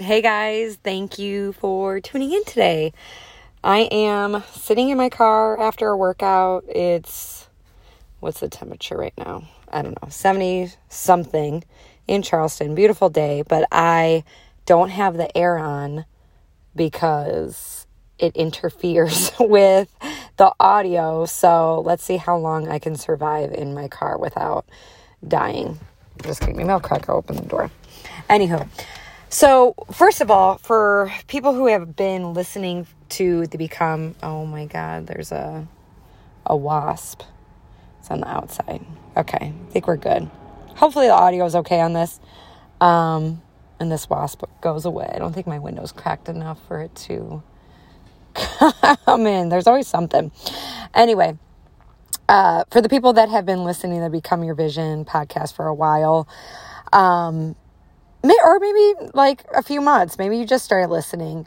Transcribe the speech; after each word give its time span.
Hey 0.00 0.22
guys, 0.22 0.78
thank 0.82 1.18
you 1.18 1.52
for 1.52 2.00
tuning 2.00 2.32
in 2.32 2.42
today. 2.44 2.94
I 3.62 3.80
am 3.92 4.42
sitting 4.50 4.88
in 4.88 4.96
my 4.96 5.10
car 5.10 5.60
after 5.60 5.88
a 5.88 5.96
workout. 5.96 6.64
It's 6.70 7.46
what's 8.20 8.40
the 8.40 8.48
temperature 8.48 8.96
right 8.96 9.12
now? 9.18 9.46
I 9.70 9.82
don't 9.82 10.02
know, 10.02 10.08
70 10.08 10.70
something 10.88 11.64
in 12.08 12.22
Charleston. 12.22 12.74
Beautiful 12.74 13.10
day, 13.10 13.44
but 13.46 13.68
I 13.70 14.24
don't 14.64 14.88
have 14.88 15.18
the 15.18 15.36
air 15.36 15.58
on 15.58 16.06
because 16.74 17.86
it 18.18 18.34
interferes 18.36 19.32
with 19.38 19.94
the 20.38 20.50
audio. 20.58 21.26
So 21.26 21.82
let's 21.82 22.02
see 22.02 22.16
how 22.16 22.38
long 22.38 22.68
I 22.70 22.78
can 22.78 22.96
survive 22.96 23.52
in 23.52 23.74
my 23.74 23.88
car 23.88 24.16
without 24.16 24.64
dying. 25.28 25.78
Just 26.22 26.40
kidding. 26.40 26.56
Maybe 26.56 26.70
I'll 26.70 26.80
crack 26.80 27.10
open 27.10 27.36
the 27.36 27.42
door. 27.42 27.70
Anywho, 28.30 28.66
so 29.30 29.74
first 29.92 30.20
of 30.20 30.30
all, 30.30 30.58
for 30.58 31.10
people 31.26 31.54
who 31.54 31.66
have 31.66 31.96
been 31.96 32.34
listening 32.34 32.86
to 33.10 33.46
the 33.46 33.56
Become, 33.56 34.14
oh 34.22 34.44
my 34.44 34.66
God, 34.66 35.06
there's 35.06 35.32
a 35.32 35.66
a 36.46 36.56
wasp. 36.56 37.22
It's 38.00 38.10
on 38.10 38.20
the 38.20 38.28
outside. 38.28 38.84
Okay, 39.16 39.52
I 39.68 39.70
think 39.72 39.86
we're 39.86 39.96
good. 39.96 40.28
Hopefully 40.76 41.06
the 41.06 41.14
audio 41.14 41.44
is 41.44 41.54
okay 41.56 41.80
on 41.80 41.92
this. 41.92 42.20
Um, 42.80 43.42
and 43.78 43.90
this 43.90 44.08
wasp 44.08 44.44
goes 44.60 44.84
away. 44.84 45.10
I 45.12 45.18
don't 45.18 45.32
think 45.32 45.46
my 45.46 45.58
window's 45.58 45.92
cracked 45.92 46.28
enough 46.28 46.64
for 46.66 46.80
it 46.80 46.94
to 47.06 47.42
come 49.04 49.26
in. 49.26 49.48
There's 49.48 49.66
always 49.66 49.86
something. 49.86 50.30
Anyway, 50.94 51.38
uh, 52.28 52.64
for 52.70 52.80
the 52.80 52.88
people 52.88 53.14
that 53.14 53.28
have 53.28 53.46
been 53.46 53.64
listening 53.64 53.98
to 53.98 54.04
the 54.04 54.10
Become 54.10 54.44
Your 54.44 54.54
Vision 54.54 55.04
podcast 55.04 55.54
for 55.54 55.66
a 55.66 55.74
while, 55.74 56.28
um, 56.92 57.56
or 58.22 58.58
maybe 58.58 59.10
like 59.14 59.44
a 59.54 59.62
few 59.62 59.80
months, 59.80 60.18
maybe 60.18 60.38
you 60.38 60.46
just 60.46 60.64
started 60.64 60.90
listening. 60.90 61.46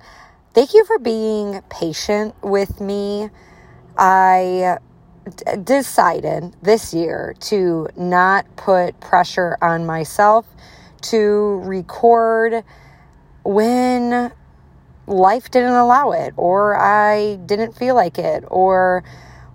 Thank 0.53 0.73
you 0.73 0.85
for 0.85 0.99
being 0.99 1.61
patient 1.69 2.35
with 2.43 2.79
me. 2.79 3.29
I 3.97 4.77
d- 5.25 5.57
decided 5.63 6.55
this 6.61 6.93
year 6.93 7.35
to 7.41 7.87
not 7.95 8.55
put 8.55 8.99
pressure 8.99 9.57
on 9.61 9.85
myself 9.85 10.45
to 11.03 11.61
record 11.63 12.63
when 13.43 14.31
life 15.05 15.51
didn't 15.51 15.73
allow 15.73 16.11
it, 16.11 16.33
or 16.37 16.77
I 16.79 17.35
didn't 17.45 17.73
feel 17.75 17.95
like 17.95 18.17
it, 18.17 18.45
or 18.47 19.03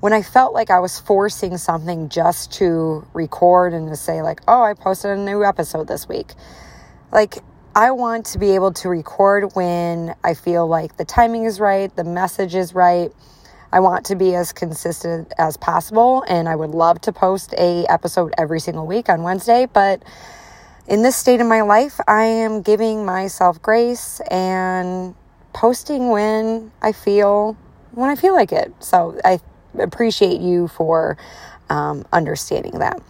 when 0.00 0.12
I 0.12 0.22
felt 0.22 0.52
like 0.52 0.70
I 0.70 0.78
was 0.78 0.98
forcing 1.00 1.56
something 1.56 2.08
just 2.08 2.52
to 2.54 3.06
record 3.14 3.72
and 3.72 3.88
to 3.88 3.96
say, 3.96 4.22
like, 4.22 4.40
oh, 4.46 4.62
I 4.62 4.74
posted 4.74 5.12
a 5.12 5.16
new 5.16 5.44
episode 5.44 5.88
this 5.88 6.08
week. 6.08 6.34
Like, 7.10 7.38
I 7.74 7.92
want 7.92 8.26
to 8.26 8.38
be 8.38 8.54
able 8.54 8.72
to 8.74 8.88
record 8.88 9.54
when 9.54 10.14
I 10.24 10.34
feel 10.34 10.66
like 10.66 10.96
the 10.96 11.04
timing 11.04 11.44
is 11.44 11.60
right, 11.60 11.94
the 11.94 12.04
message 12.04 12.54
is 12.54 12.74
right. 12.74 13.12
I 13.70 13.80
want 13.80 14.06
to 14.06 14.16
be 14.16 14.34
as 14.34 14.52
consistent 14.52 15.32
as 15.38 15.56
possible, 15.56 16.24
and 16.26 16.48
I 16.48 16.56
would 16.56 16.70
love 16.70 17.00
to 17.02 17.12
post 17.12 17.54
a 17.56 17.84
episode 17.86 18.34
every 18.36 18.60
single 18.60 18.86
week 18.86 19.08
on 19.08 19.22
Wednesday, 19.22 19.66
but 19.66 20.02
in 20.86 21.02
this 21.02 21.16
state 21.16 21.40
of 21.40 21.46
my 21.46 21.60
life, 21.60 22.00
I 22.08 22.24
am 22.24 22.62
giving 22.62 23.04
myself 23.04 23.60
grace 23.60 24.20
and 24.30 25.14
posting 25.52 26.08
when 26.08 26.72
I 26.80 26.92
feel 26.92 27.56
when 27.92 28.08
I 28.08 28.16
feel 28.16 28.34
like 28.34 28.52
it. 28.52 28.72
So 28.80 29.18
I 29.24 29.40
appreciate 29.78 30.40
you 30.40 30.68
for 30.68 31.18
um, 31.68 32.04
understanding 32.12 32.78
that. 32.78 33.02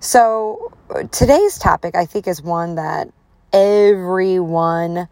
So 0.00 0.72
today's 1.10 1.58
topic, 1.58 1.96
I 1.96 2.06
think, 2.06 2.28
is 2.28 2.40
one 2.40 2.76
that 2.76 3.08
everyone 3.54 5.08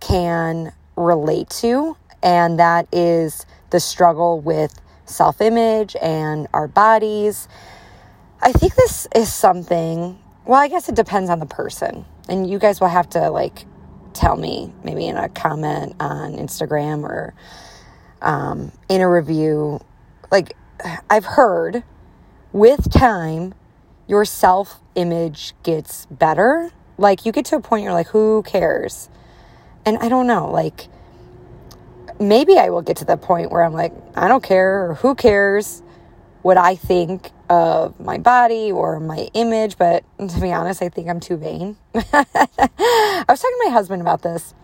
can 0.00 0.72
relate 0.96 1.50
to, 1.50 1.96
and 2.22 2.58
that 2.58 2.88
is 2.90 3.46
the 3.70 3.78
struggle 3.78 4.40
with 4.40 4.80
self 5.04 5.40
image 5.40 5.94
and 6.00 6.48
our 6.52 6.66
bodies. 6.66 7.46
I 8.40 8.52
think 8.52 8.74
this 8.74 9.06
is 9.14 9.32
something, 9.32 10.18
well, 10.46 10.60
I 10.60 10.68
guess 10.68 10.88
it 10.88 10.96
depends 10.96 11.30
on 11.30 11.38
the 11.38 11.46
person. 11.46 12.04
And 12.28 12.48
you 12.48 12.58
guys 12.58 12.80
will 12.80 12.88
have 12.88 13.08
to 13.10 13.30
like 13.30 13.66
tell 14.14 14.36
me 14.36 14.72
maybe 14.82 15.06
in 15.06 15.16
a 15.16 15.28
comment 15.28 15.94
on 16.00 16.32
Instagram 16.34 17.04
or 17.04 17.34
um, 18.20 18.72
in 18.88 19.00
a 19.00 19.08
review. 19.08 19.80
Like, 20.30 20.56
I've 21.10 21.24
heard 21.24 21.84
with 22.52 22.90
time, 22.90 23.54
your 24.08 24.24
self 24.24 24.80
image 24.94 25.54
gets 25.62 26.06
better. 26.06 26.70
Like, 26.98 27.26
you 27.26 27.32
get 27.32 27.46
to 27.46 27.56
a 27.56 27.60
point 27.60 27.84
you're 27.84 27.92
like, 27.92 28.08
who 28.08 28.42
cares? 28.42 29.08
And 29.84 29.98
I 29.98 30.08
don't 30.08 30.26
know, 30.26 30.50
like, 30.50 30.88
maybe 32.20 32.58
I 32.58 32.70
will 32.70 32.82
get 32.82 32.98
to 32.98 33.04
the 33.04 33.16
point 33.16 33.50
where 33.50 33.62
I'm 33.62 33.72
like, 33.72 33.92
I 34.14 34.28
don't 34.28 34.42
care, 34.42 34.90
or 34.90 34.94
who 34.94 35.14
cares 35.14 35.82
what 36.42 36.56
I 36.56 36.74
think 36.74 37.30
of 37.48 37.98
my 38.00 38.18
body 38.18 38.72
or 38.72 38.98
my 39.00 39.28
image, 39.34 39.78
but 39.78 40.04
to 40.18 40.40
be 40.40 40.52
honest, 40.52 40.82
I 40.82 40.88
think 40.88 41.08
I'm 41.08 41.20
too 41.20 41.36
vain. 41.36 41.76
I 41.94 43.24
was 43.28 43.40
talking 43.40 43.58
to 43.58 43.64
my 43.64 43.70
husband 43.70 44.02
about 44.02 44.22
this 44.22 44.54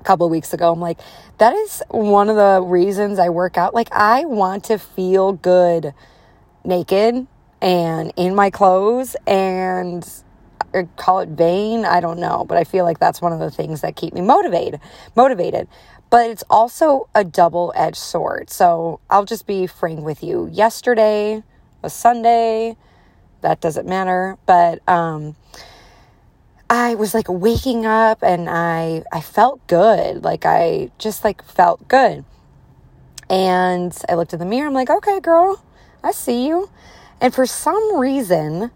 a 0.00 0.04
couple 0.04 0.28
weeks 0.28 0.52
ago. 0.52 0.72
I'm 0.72 0.80
like, 0.80 0.98
that 1.38 1.54
is 1.54 1.82
one 1.88 2.28
of 2.28 2.36
the 2.36 2.62
reasons 2.62 3.18
I 3.18 3.28
work 3.28 3.58
out. 3.58 3.74
Like, 3.74 3.88
I 3.92 4.24
want 4.24 4.64
to 4.64 4.78
feel 4.78 5.32
good 5.32 5.94
naked 6.64 7.26
and 7.60 8.12
in 8.16 8.34
my 8.34 8.50
clothes 8.50 9.16
and 9.26 10.08
uh, 10.74 10.82
call 10.96 11.20
it 11.20 11.28
vain 11.30 11.84
i 11.84 12.00
don't 12.00 12.18
know 12.18 12.44
but 12.44 12.56
i 12.56 12.64
feel 12.64 12.84
like 12.84 12.98
that's 12.98 13.20
one 13.20 13.32
of 13.32 13.38
the 13.38 13.50
things 13.50 13.80
that 13.80 13.96
keep 13.96 14.14
me 14.14 14.20
motivated 14.20 14.80
motivated 15.16 15.68
but 16.10 16.28
it's 16.28 16.44
also 16.50 17.08
a 17.14 17.24
double-edged 17.24 17.96
sword 17.96 18.50
so 18.50 19.00
i'll 19.10 19.24
just 19.24 19.46
be 19.46 19.66
frank 19.66 20.00
with 20.00 20.22
you 20.22 20.48
yesterday 20.52 21.42
was 21.82 21.92
sunday 21.92 22.76
that 23.42 23.60
doesn't 23.60 23.86
matter 23.86 24.36
but 24.46 24.86
um 24.88 25.34
I 26.72 26.94
was 26.94 27.14
like 27.14 27.26
waking 27.28 27.84
up 27.84 28.22
and 28.22 28.48
I 28.48 29.02
I 29.10 29.20
felt 29.20 29.66
good. 29.66 30.22
Like 30.22 30.46
I 30.46 30.92
just 30.98 31.24
like 31.24 31.42
felt 31.42 31.88
good. 31.88 32.24
And 33.28 33.96
I 34.08 34.14
looked 34.14 34.32
in 34.32 34.38
the 34.38 34.46
mirror. 34.46 34.68
I'm 34.68 34.74
like, 34.74 34.88
"Okay, 34.88 35.18
girl. 35.18 35.64
I 36.04 36.12
see 36.12 36.46
you." 36.46 36.70
And 37.20 37.34
for 37.34 37.44
some 37.44 37.98
reason, 37.98 38.70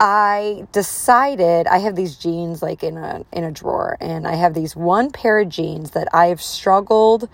I 0.00 0.66
decided 0.70 1.66
I 1.66 1.78
have 1.78 1.96
these 1.96 2.16
jeans 2.16 2.62
like 2.62 2.82
in 2.84 2.96
a 2.96 3.24
in 3.32 3.44
a 3.44 3.50
drawer 3.50 3.96
and 4.00 4.28
I 4.28 4.34
have 4.34 4.54
these 4.54 4.76
one 4.76 5.10
pair 5.10 5.40
of 5.40 5.48
jeans 5.48 5.90
that 5.92 6.08
I've 6.14 6.40
struggled 6.40 7.28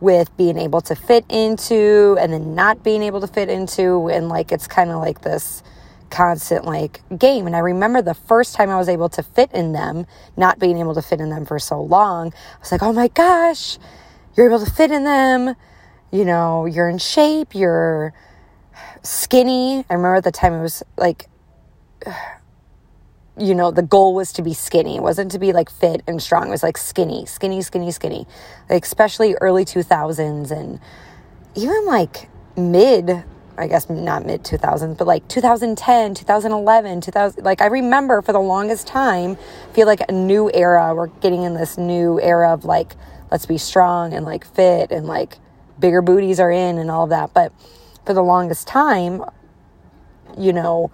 with 0.00 0.34
being 0.36 0.58
able 0.58 0.80
to 0.82 0.94
fit 0.94 1.24
into 1.28 2.16
and 2.20 2.32
then 2.32 2.54
not 2.54 2.82
being 2.82 3.02
able 3.02 3.20
to 3.20 3.26
fit 3.26 3.48
into 3.48 4.08
and 4.08 4.28
like 4.28 4.50
it's 4.50 4.66
kind 4.66 4.90
of 4.90 5.00
like 5.00 5.22
this 5.22 5.62
constant 6.10 6.64
like 6.64 7.02
game. 7.18 7.46
And 7.46 7.54
I 7.54 7.60
remember 7.60 8.00
the 8.00 8.14
first 8.14 8.54
time 8.54 8.70
I 8.70 8.76
was 8.76 8.88
able 8.88 9.08
to 9.10 9.22
fit 9.22 9.52
in 9.52 9.72
them, 9.72 10.06
not 10.36 10.58
being 10.58 10.78
able 10.78 10.94
to 10.94 11.02
fit 11.02 11.20
in 11.20 11.30
them 11.30 11.44
for 11.44 11.58
so 11.58 11.80
long, 11.80 12.32
I 12.32 12.58
was 12.60 12.72
like, 12.72 12.82
oh 12.82 12.92
my 12.92 13.08
gosh, 13.08 13.78
you're 14.34 14.46
able 14.48 14.64
to 14.64 14.70
fit 14.70 14.90
in 14.90 15.04
them. 15.04 15.54
You 16.10 16.24
know, 16.24 16.66
you're 16.66 16.88
in 16.88 16.98
shape, 16.98 17.54
you're 17.54 18.14
skinny. 19.02 19.84
I 19.90 19.94
remember 19.94 20.16
at 20.16 20.24
the 20.24 20.32
time 20.32 20.54
it 20.54 20.62
was 20.62 20.82
like, 20.96 21.28
you 23.38 23.54
know, 23.54 23.70
the 23.70 23.82
goal 23.82 24.14
was 24.14 24.32
to 24.34 24.42
be 24.42 24.54
skinny. 24.54 24.96
It 24.96 25.02
wasn't 25.02 25.30
to 25.32 25.38
be 25.38 25.52
like 25.52 25.70
fit 25.70 26.02
and 26.06 26.22
strong. 26.22 26.48
It 26.48 26.50
was 26.50 26.62
like 26.62 26.78
skinny, 26.78 27.26
skinny, 27.26 27.60
skinny, 27.62 27.90
skinny. 27.90 28.26
Like, 28.70 28.84
especially 28.84 29.34
early 29.40 29.64
2000s 29.64 30.50
and 30.50 30.80
even 31.54 31.84
like 31.86 32.28
mid 32.56 33.24
I 33.58 33.68
guess 33.68 33.88
not 33.88 34.26
mid 34.26 34.42
2000s, 34.44 34.98
but 34.98 35.06
like 35.06 35.26
2010, 35.28 36.14
2011, 36.14 37.00
2000. 37.00 37.44
Like 37.44 37.62
I 37.62 37.66
remember 37.66 38.20
for 38.20 38.32
the 38.32 38.40
longest 38.40 38.86
time, 38.86 39.36
feel 39.72 39.86
like 39.86 40.02
a 40.08 40.12
new 40.12 40.50
era. 40.52 40.94
We're 40.94 41.06
getting 41.06 41.42
in 41.42 41.54
this 41.54 41.78
new 41.78 42.20
era 42.20 42.52
of 42.52 42.64
like, 42.64 42.94
let's 43.30 43.46
be 43.46 43.58
strong 43.58 44.12
and 44.12 44.26
like 44.26 44.44
fit 44.44 44.90
and 44.90 45.06
like 45.06 45.38
bigger 45.78 46.02
booties 46.02 46.38
are 46.38 46.50
in 46.50 46.78
and 46.78 46.90
all 46.90 47.04
of 47.04 47.10
that. 47.10 47.32
But 47.32 47.52
for 48.04 48.12
the 48.12 48.22
longest 48.22 48.66
time, 48.66 49.22
you 50.36 50.52
know, 50.52 50.90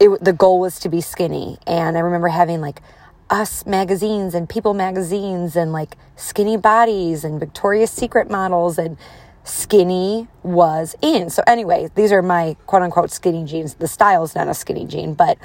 it, 0.00 0.24
the 0.24 0.32
goal 0.32 0.58
was 0.58 0.80
to 0.80 0.88
be 0.88 1.00
skinny. 1.00 1.58
And 1.66 1.96
I 1.96 2.00
remember 2.00 2.28
having 2.28 2.60
like 2.60 2.80
us 3.28 3.64
magazines 3.66 4.34
and 4.34 4.48
people 4.48 4.74
magazines 4.74 5.54
and 5.54 5.72
like 5.72 5.96
skinny 6.16 6.56
bodies 6.56 7.22
and 7.22 7.38
Victoria's 7.38 7.90
Secret 7.90 8.28
models 8.30 8.78
and 8.78 8.96
skinny 9.44 10.26
was 10.42 10.96
in. 11.02 11.30
So, 11.30 11.42
anyway, 11.46 11.90
these 11.94 12.12
are 12.12 12.22
my 12.22 12.56
quote 12.66 12.82
unquote 12.82 13.10
skinny 13.10 13.44
jeans. 13.44 13.74
The 13.74 13.86
style 13.86 14.24
is 14.24 14.34
not 14.34 14.48
a 14.48 14.54
skinny 14.54 14.86
jean, 14.86 15.14
but 15.14 15.38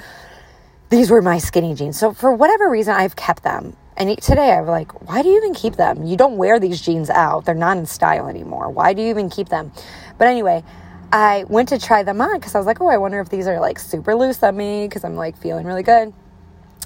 these 0.88 1.10
were 1.10 1.22
my 1.22 1.38
skinny 1.38 1.74
jeans. 1.74 1.98
So, 1.98 2.12
for 2.12 2.32
whatever 2.32 2.68
reason, 2.70 2.94
I've 2.94 3.14
kept 3.14 3.42
them. 3.42 3.76
And 3.98 4.20
today 4.20 4.52
I'm 4.52 4.66
like, 4.66 5.08
why 5.08 5.22
do 5.22 5.30
you 5.30 5.38
even 5.38 5.54
keep 5.54 5.76
them? 5.76 6.04
You 6.04 6.18
don't 6.18 6.36
wear 6.36 6.60
these 6.60 6.82
jeans 6.82 7.08
out. 7.08 7.46
They're 7.46 7.54
not 7.54 7.78
in 7.78 7.86
style 7.86 8.28
anymore. 8.28 8.70
Why 8.70 8.92
do 8.92 9.00
you 9.00 9.08
even 9.08 9.30
keep 9.30 9.48
them? 9.48 9.72
But 10.18 10.28
anyway, 10.28 10.64
I 11.12 11.44
went 11.48 11.68
to 11.70 11.78
try 11.78 12.02
them 12.02 12.20
on 12.20 12.38
because 12.38 12.54
I 12.54 12.58
was 12.58 12.66
like, 12.66 12.80
oh, 12.80 12.88
I 12.88 12.96
wonder 12.96 13.20
if 13.20 13.28
these 13.28 13.46
are 13.46 13.60
like 13.60 13.78
super 13.78 14.14
loose 14.14 14.42
on 14.42 14.56
me 14.56 14.86
because 14.86 15.04
I'm 15.04 15.16
like 15.16 15.36
feeling 15.36 15.66
really 15.66 15.82
good. 15.82 16.12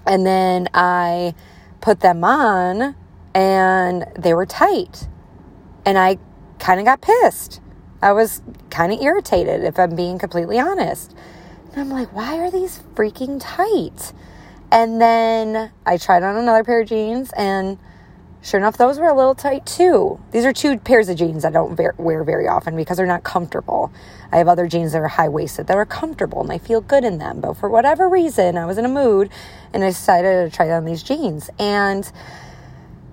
And 0.06 0.26
then 0.26 0.68
I 0.74 1.34
put 1.80 2.00
them 2.00 2.22
on 2.24 2.94
and 3.34 4.06
they 4.18 4.34
were 4.34 4.46
tight. 4.46 5.08
And 5.86 5.98
I 5.98 6.18
kind 6.58 6.78
of 6.80 6.86
got 6.86 7.00
pissed. 7.00 7.60
I 8.02 8.12
was 8.12 8.42
kind 8.70 8.92
of 8.92 9.00
irritated, 9.00 9.64
if 9.64 9.78
I'm 9.78 9.94
being 9.94 10.18
completely 10.18 10.58
honest. 10.58 11.14
And 11.72 11.80
I'm 11.80 11.90
like, 11.90 12.12
why 12.14 12.38
are 12.38 12.50
these 12.50 12.80
freaking 12.94 13.38
tight? 13.40 14.12
And 14.72 15.00
then 15.00 15.70
I 15.84 15.96
tried 15.96 16.22
on 16.22 16.36
another 16.36 16.64
pair 16.64 16.80
of 16.82 16.88
jeans, 16.88 17.32
and 17.36 17.78
sure 18.42 18.58
enough, 18.58 18.76
those 18.76 18.98
were 18.98 19.08
a 19.08 19.14
little 19.14 19.34
tight 19.34 19.66
too. 19.66 20.20
These 20.30 20.44
are 20.44 20.52
two 20.52 20.78
pairs 20.78 21.08
of 21.08 21.16
jeans 21.16 21.44
I 21.44 21.50
don't 21.50 21.78
wear 21.98 22.24
very 22.24 22.48
often 22.48 22.76
because 22.76 22.96
they're 22.96 23.06
not 23.06 23.24
comfortable. 23.24 23.92
I 24.32 24.38
have 24.38 24.48
other 24.48 24.66
jeans 24.66 24.92
that 24.92 24.98
are 24.98 25.08
high 25.08 25.28
waisted 25.28 25.66
that 25.66 25.76
are 25.76 25.86
comfortable 25.86 26.40
and 26.40 26.52
I 26.52 26.58
feel 26.58 26.80
good 26.80 27.04
in 27.04 27.18
them. 27.18 27.40
But 27.40 27.54
for 27.54 27.68
whatever 27.68 28.08
reason, 28.08 28.56
I 28.56 28.66
was 28.66 28.78
in 28.78 28.84
a 28.84 28.88
mood 28.88 29.30
and 29.72 29.84
I 29.84 29.88
decided 29.88 30.50
to 30.50 30.56
try 30.56 30.70
on 30.70 30.84
these 30.84 31.02
jeans. 31.02 31.50
And 31.58 32.10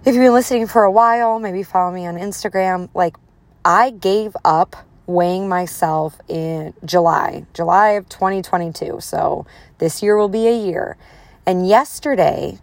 if 0.05 0.13
you've 0.15 0.23
been 0.23 0.33
listening 0.33 0.67
for 0.67 0.83
a 0.83 0.91
while, 0.91 1.39
maybe 1.39 1.63
follow 1.63 1.91
me 1.91 2.05
on 2.05 2.15
Instagram, 2.15 2.89
like 2.93 3.17
I 3.65 3.89
gave 3.89 4.37
up 4.45 4.75
weighing 5.07 5.49
myself 5.49 6.19
in 6.27 6.73
July, 6.85 7.45
July 7.53 7.91
of 7.91 8.07
2022. 8.09 8.99
So 9.01 9.45
this 9.79 10.03
year 10.03 10.17
will 10.17 10.29
be 10.29 10.47
a 10.47 10.55
year. 10.55 10.97
And 11.45 11.67
yesterday, 11.67 12.59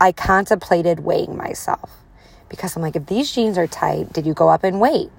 I 0.00 0.12
contemplated 0.12 1.00
weighing 1.00 1.36
myself 1.36 1.90
because 2.48 2.76
I'm 2.76 2.82
like, 2.82 2.96
if 2.96 3.06
these 3.06 3.32
jeans 3.32 3.58
are 3.58 3.66
tight, 3.66 4.12
did 4.12 4.26
you 4.26 4.34
go 4.34 4.48
up 4.48 4.64
in 4.64 4.78
weight? 4.78 5.10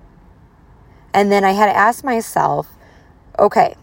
And 1.14 1.32
then 1.32 1.44
I 1.44 1.52
had 1.52 1.66
to 1.66 1.76
ask 1.76 2.04
myself, 2.04 2.68
okay, 3.38 3.76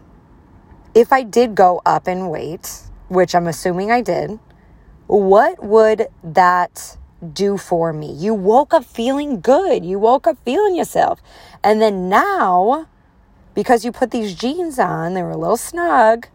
if 0.93 1.13
I 1.13 1.23
did 1.23 1.55
go 1.55 1.81
up 1.85 2.07
in 2.07 2.29
weight, 2.29 2.81
which 3.09 3.35
I'm 3.35 3.47
assuming 3.47 3.91
I 3.91 4.01
did, 4.01 4.39
what 5.07 5.63
would 5.63 6.07
that 6.23 6.97
do 7.33 7.57
for 7.57 7.93
me? 7.93 8.11
You 8.11 8.33
woke 8.33 8.73
up 8.73 8.83
feeling 8.83 9.39
good. 9.39 9.85
You 9.85 9.99
woke 9.99 10.27
up 10.27 10.37
feeling 10.43 10.75
yourself. 10.75 11.21
And 11.63 11.81
then 11.81 12.09
now, 12.09 12.87
because 13.53 13.85
you 13.85 13.91
put 13.91 14.11
these 14.11 14.35
jeans 14.35 14.79
on, 14.79 15.13
they 15.13 15.23
were 15.23 15.31
a 15.31 15.37
little 15.37 15.57
snug, 15.57 16.27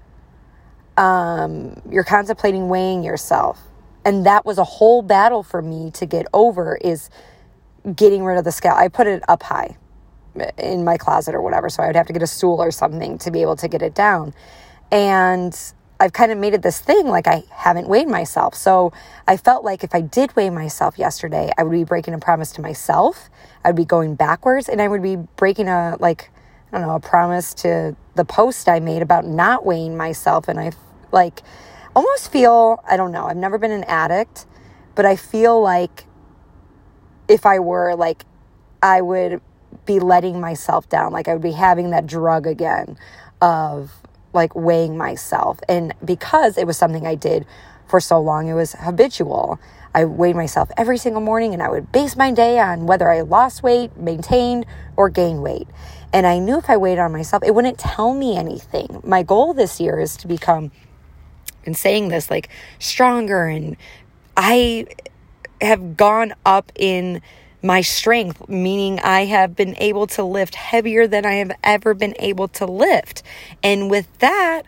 um, 0.97 1.81
you're 1.91 2.05
contemplating 2.05 2.69
weighing 2.69 3.03
yourself. 3.03 3.61
And 4.05 4.27
that 4.27 4.45
was 4.45 4.59
a 4.59 4.65
whole 4.65 5.03
battle 5.03 5.43
for 5.43 5.63
me 5.63 5.91
to 5.93 6.07
get 6.07 6.27
over 6.33 6.77
is 6.77 7.11
getting 7.95 8.25
rid 8.25 8.39
of 8.39 8.45
the 8.45 8.53
scale. 8.53 8.75
I 8.75 8.89
put 8.89 9.07
it 9.07 9.23
up 9.29 9.43
high 9.43 9.77
eh, 10.39 10.51
in 10.59 10.85
my 10.85 10.97
closet 10.97 11.35
or 11.35 11.43
whatever, 11.43 11.69
so 11.69 11.83
I 11.83 11.87
would 11.87 11.97
have 11.97 12.07
to 12.07 12.13
get 12.13 12.23
a 12.23 12.27
stool 12.27 12.61
or 12.63 12.71
something 12.71 13.19
to 13.19 13.31
be 13.31 13.43
able 13.43 13.57
to 13.57 13.69
get 13.69 13.83
it 13.83 13.95
down. 13.95 14.35
And 14.91 15.57
I've 16.03 16.13
kind 16.13 16.33
of 16.33 16.39
made 16.39 16.53
it 16.53 16.63
this 16.63 16.81
thing 16.81 17.07
like 17.07 17.29
I 17.29 17.45
haven't 17.51 17.89
weighed 17.89 18.09
myself. 18.09 18.57
So 18.57 18.93
I 19.29 19.37
felt 19.37 19.65
like 19.65 19.85
if 19.85 19.95
I 19.95 20.01
did 20.01 20.35
weigh 20.35 20.51
myself 20.51 20.99
yesterday, 20.99 21.53
I 21.57 21.63
would 21.63 21.71
be 21.71 21.85
breaking 21.85 22.13
a 22.13 22.19
promise 22.19 22.51
to 22.53 22.61
myself. 22.61 23.31
I 23.65 23.69
would 23.69 23.77
be 23.77 23.85
going 23.85 24.17
backwards 24.17 24.69
and 24.69 24.83
I 24.83 24.89
would 24.89 25.03
be 25.03 25.15
breaking 25.15 25.69
a, 25.69 25.97
like, 26.01 26.31
I 26.73 26.79
don't 26.79 26.89
know, 26.89 26.97
a 26.97 27.01
promise 27.01 27.55
to 27.55 27.95
the 28.17 28.25
post 28.25 28.69
I 28.69 28.81
made 28.81 29.01
about 29.01 29.27
not 29.27 29.65
weighing 29.65 29.97
myself. 29.97 30.49
And 30.49 30.59
I 30.59 30.73
like 31.13 31.43
almost 31.95 32.31
feel, 32.31 32.83
I 32.89 32.97
don't 32.97 33.13
know, 33.13 33.27
I've 33.27 33.37
never 33.37 33.59
been 33.59 33.71
an 33.71 33.85
addict, 33.85 34.47
but 34.95 35.07
I 35.07 35.17
feel 35.17 35.61
like 35.61 36.05
if 37.29 37.47
I 37.47 37.59
were, 37.59 37.95
like, 37.95 38.25
I 38.83 39.01
would 39.01 39.41
be 39.87 40.01
letting 40.01 40.41
myself 40.41 40.89
down. 40.89 41.13
Like 41.13 41.29
I 41.29 41.33
would 41.33 41.43
be 41.43 41.53
having 41.53 41.91
that 41.91 42.07
drug 42.07 42.47
again 42.47 42.99
of 43.41 43.91
like 44.33 44.55
weighing 44.55 44.97
myself. 44.97 45.61
And 45.69 45.95
because 46.05 46.59
it 46.59 46.67
was 46.67 46.77
something 46.77 47.07
I 47.07 47.15
did 47.15 47.47
for 47.87 48.01
so 48.01 48.21
long, 48.21 48.49
it 48.49 48.55
was 48.55 48.73
habitual. 48.73 49.59
I 49.95 50.05
weighed 50.05 50.37
myself 50.37 50.71
every 50.77 50.97
single 50.97 51.21
morning 51.21 51.53
and 51.53 51.63
I 51.63 51.69
would 51.69 51.93
base 51.93 52.17
my 52.17 52.33
day 52.33 52.59
on 52.59 52.87
whether 52.87 53.11
I 53.11 53.21
lost 53.21 53.63
weight, 53.63 53.97
maintained, 53.97 54.65
or 54.97 55.11
gained 55.11 55.43
weight. 55.43 55.69
And 56.13 56.27
I 56.27 56.39
knew 56.39 56.59
if 56.59 56.69
I 56.71 56.77
weighed 56.77 56.99
on 56.99 57.13
myself, 57.13 57.43
it 57.45 57.55
wouldn't 57.55 57.79
tell 57.79 58.15
me 58.15 58.37
anything. 58.37 59.01
My 59.05 59.23
goal 59.23 59.55
this 59.55 59.81
year 59.81 59.99
is 59.99 60.17
to 60.19 60.29
become, 60.29 60.71
and 61.65 61.77
saying 61.77 62.09
this, 62.09 62.31
like 62.31 62.49
stronger. 62.79 63.47
And 63.47 63.77
I 64.37 64.87
have 65.61 65.97
gone 65.97 66.35
up 66.45 66.73
in 66.77 67.23
my 67.63 67.81
strength, 67.81 68.49
meaning 68.49 68.99
I 69.01 69.25
have 69.27 69.55
been 69.55 69.77
able 69.79 70.07
to 70.09 70.25
lift 70.25 70.57
heavier 70.57 71.07
than 71.07 71.25
I 71.25 71.35
have 71.35 71.53
ever 71.63 71.95
been 71.95 72.15
able 72.19 72.49
to 72.49 72.67
lift. 72.67 73.23
And 73.63 73.91
with 73.91 74.07
that 74.19 74.63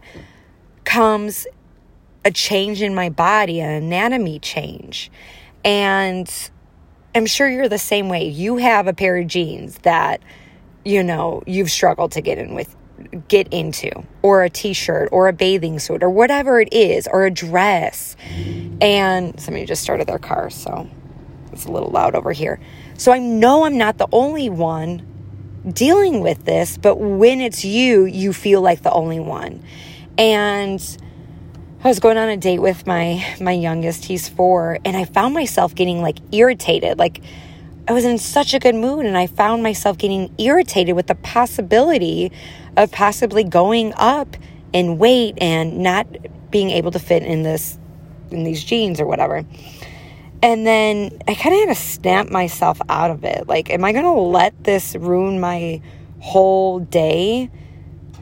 comes 0.85 1.47
a 2.25 2.31
change 2.31 2.81
in 2.81 2.95
my 2.95 3.09
body, 3.11 3.61
an 3.61 3.71
anatomy 3.71 4.39
change. 4.39 5.11
And 5.65 6.31
I'm 7.15 7.27
sure 7.27 7.49
you're 7.49 7.69
the 7.69 7.79
same 7.79 8.09
way. 8.09 8.29
You 8.29 8.57
have 8.59 8.87
a 8.87 8.93
pair 8.93 9.17
of 9.17 9.27
jeans 9.27 9.79
that, 9.79 10.21
you 10.85 11.03
know, 11.03 11.43
you've 11.47 11.71
struggled 11.71 12.13
to 12.13 12.21
get 12.21 12.39
in 12.39 12.55
with 12.55 12.75
get 13.29 13.49
into 13.53 13.91
or 14.23 14.45
a 14.45 14.51
t-shirt 14.51 15.09
or 15.13 15.29
a 15.29 15.33
bathing 15.33 15.79
suit 15.79 16.03
or 16.03 16.11
whatever 16.11 16.61
it 16.61 16.73
is 16.73 17.09
or 17.11 17.25
a 17.25 17.31
dress 17.31 18.17
and 18.81 19.39
somebody 19.41 19.67
just 19.67 19.83
started 19.83 20.07
their 20.07 20.19
car 20.19 20.49
so 20.51 20.89
it's 21.53 21.65
a 21.65 21.71
little 21.71 21.91
loud 21.91 22.15
over 22.15 22.33
here 22.33 22.61
so 22.97 23.13
I 23.13 23.19
know 23.19 23.65
I'm 23.65 23.77
not 23.77 23.99
the 23.99 24.09
only 24.13 24.49
one 24.49 25.15
dealing 25.69 26.21
with 26.21 26.45
this, 26.45 26.77
but 26.77 26.97
when 26.97 27.41
it's 27.41 27.65
you, 27.65 28.05
you 28.05 28.33
feel 28.33 28.61
like 28.61 28.83
the 28.83 28.93
only 28.93 29.21
one. 29.21 29.63
And 30.19 30.81
I 31.83 31.89
was 31.89 32.01
going 32.01 32.19
on 32.19 32.29
a 32.29 32.37
date 32.37 32.61
with 32.61 32.87
my 32.87 33.25
my 33.41 33.53
youngest, 33.53 34.05
he's 34.05 34.29
4, 34.29 34.79
and 34.85 34.97
I 34.97 35.05
found 35.05 35.35
myself 35.35 35.75
getting 35.75 36.03
like 36.03 36.19
irritated. 36.33 36.99
Like 36.99 37.21
I 37.89 37.93
was 37.93 38.05
in 38.05 38.19
such 38.19 38.55
a 38.55 38.59
good 38.59 38.75
mood 38.75 39.05
and 39.05 39.17
I 39.19 39.27
found 39.27 39.63
myself 39.63 39.99
getting 39.99 40.33
irritated 40.39 40.97
with 40.97 41.07
the 41.07 41.15
possibility 41.15 42.33
of 42.77 42.91
possibly 42.91 43.45
going 43.45 43.93
up 43.97 44.37
in 44.73 44.99
weight 44.99 45.39
and 45.41 45.79
not 45.79 46.07
being 46.51 46.71
able 46.71 46.91
to 46.91 46.99
fit 46.99 47.23
in 47.23 47.43
this 47.43 47.79
in 48.31 48.45
these 48.45 48.63
jeans 48.65 49.01
or 49.01 49.07
whatever. 49.07 49.45
And 50.43 50.67
then 50.67 51.19
I 51.27 51.35
kind 51.35 51.55
of 51.55 51.61
had 51.61 51.69
to 51.69 51.75
snap 51.75 52.29
myself 52.29 52.79
out 52.89 53.11
of 53.11 53.25
it. 53.25 53.47
Like, 53.49 53.71
am 53.71 53.83
I 53.83 53.93
going 53.93 54.05
to 54.05 54.13
let 54.13 54.63
this 54.63 54.95
ruin 54.95 55.41
my 55.41 55.81
whole 56.21 56.81
day? 56.81 57.51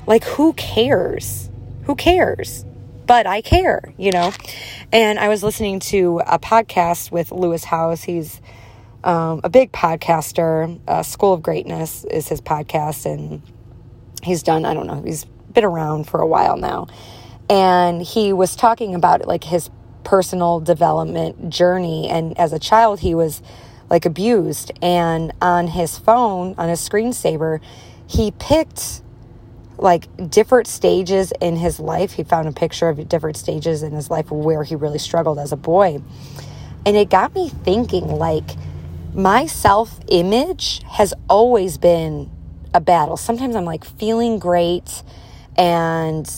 Like, 0.06 0.22
who 0.24 0.52
cares? 0.52 1.50
Who 1.84 1.96
cares? 1.96 2.64
But 3.06 3.26
I 3.26 3.40
care, 3.40 3.92
you 3.98 4.12
know? 4.12 4.32
And 4.92 5.18
I 5.18 5.28
was 5.28 5.42
listening 5.42 5.80
to 5.80 6.20
a 6.24 6.38
podcast 6.38 7.10
with 7.10 7.32
Lewis 7.32 7.64
Howes. 7.64 8.04
He's 8.04 8.40
um, 9.02 9.40
a 9.42 9.50
big 9.50 9.72
podcaster. 9.72 10.78
Uh, 10.86 11.02
School 11.02 11.32
of 11.32 11.42
Greatness 11.42 12.04
is 12.04 12.28
his 12.28 12.40
podcast. 12.40 13.04
And 13.04 13.42
he's 14.22 14.42
done, 14.42 14.64
I 14.64 14.74
don't 14.74 14.86
know, 14.86 15.02
he's 15.02 15.24
been 15.52 15.64
around 15.64 16.08
for 16.08 16.20
a 16.20 16.26
while 16.26 16.56
now. 16.56 16.86
And 17.50 18.02
he 18.02 18.32
was 18.32 18.56
talking 18.56 18.94
about 18.94 19.26
like 19.26 19.44
his 19.44 19.70
personal 20.04 20.60
development 20.60 21.50
journey. 21.50 22.08
And 22.08 22.38
as 22.38 22.52
a 22.52 22.58
child, 22.58 23.00
he 23.00 23.14
was 23.14 23.42
like 23.90 24.06
abused. 24.06 24.72
And 24.80 25.32
on 25.42 25.68
his 25.68 25.98
phone, 25.98 26.54
on 26.58 26.68
his 26.68 26.86
screensaver, 26.86 27.60
he 28.06 28.30
picked 28.32 29.02
like 29.78 30.30
different 30.30 30.66
stages 30.66 31.32
in 31.40 31.56
his 31.56 31.80
life. 31.80 32.12
He 32.12 32.24
found 32.24 32.48
a 32.48 32.52
picture 32.52 32.88
of 32.88 33.08
different 33.08 33.36
stages 33.36 33.82
in 33.82 33.92
his 33.92 34.10
life 34.10 34.30
where 34.30 34.62
he 34.62 34.76
really 34.76 34.98
struggled 34.98 35.38
as 35.38 35.52
a 35.52 35.56
boy. 35.56 36.00
And 36.86 36.96
it 36.96 37.10
got 37.10 37.34
me 37.34 37.48
thinking 37.48 38.06
like, 38.06 38.56
my 39.14 39.46
self 39.46 40.00
image 40.08 40.82
has 40.86 41.12
always 41.28 41.76
been 41.78 42.30
a 42.74 42.80
battle. 42.80 43.16
Sometimes 43.16 43.56
I'm 43.56 43.64
like 43.64 43.84
feeling 43.84 44.38
great 44.38 45.02
and 45.56 46.28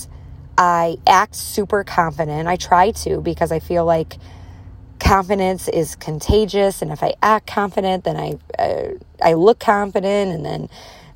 I 0.57 0.97
act 1.07 1.35
super 1.35 1.85
confident. 1.85 2.49
I 2.49 2.57
try 2.57 2.91
to 2.91 3.21
because 3.21 3.53
I 3.53 3.61
feel 3.61 3.85
like 3.85 4.17
confidence 4.99 5.69
is 5.69 5.97
contagious 5.97 6.81
and 6.81 6.91
if 6.91 7.03
I 7.03 7.15
act 7.23 7.47
confident 7.47 8.05
then 8.05 8.17
I 8.17 8.39
uh, 8.59 8.95
I 9.23 9.35
look 9.35 9.61
confident 9.61 10.33
and 10.33 10.45
then 10.45 10.69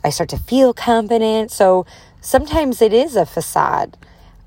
I 0.04 0.10
start 0.10 0.28
to 0.30 0.38
feel 0.38 0.72
confident. 0.72 1.50
So 1.50 1.86
sometimes 2.20 2.82
it 2.82 2.92
is 2.92 3.16
a 3.16 3.26
facade. 3.26 3.96